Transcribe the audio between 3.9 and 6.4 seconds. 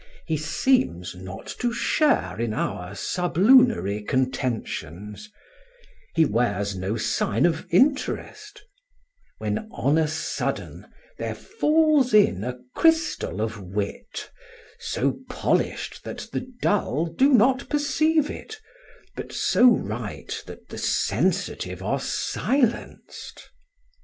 contentions; he